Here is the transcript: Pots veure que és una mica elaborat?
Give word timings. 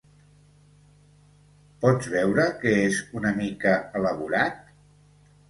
Pots 1.83 2.07
veure 2.13 2.47
que 2.65 2.73
és 2.87 2.99
una 3.21 3.35
mica 3.43 3.77
elaborat? 4.01 4.59